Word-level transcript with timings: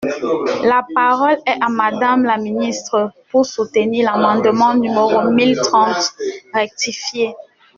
La 0.63 0.83
parole 0.95 1.37
est 1.45 1.61
à 1.61 1.69
Madame 1.69 2.23
la 2.23 2.39
ministre, 2.39 3.11
pour 3.29 3.45
soutenir 3.45 4.11
l’amendement 4.11 4.73
numéro 4.73 5.29
mille 5.29 5.55
trente 5.55 6.15
rectifié. 6.55 7.35